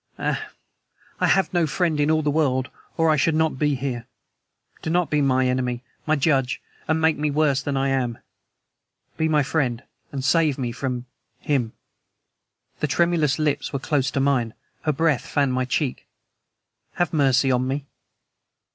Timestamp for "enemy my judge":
5.47-6.59